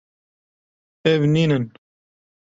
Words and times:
Ev 1.11 1.21
nivîn 1.33 1.55
in. 1.57 1.65